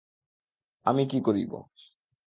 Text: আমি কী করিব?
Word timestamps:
আমি 0.85 1.03
কী 1.05 1.19
করিব? 1.21 1.51